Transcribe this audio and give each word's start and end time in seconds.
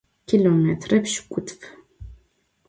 Kilomêtre 0.27 0.97
pş'ık'utf. 1.03 1.59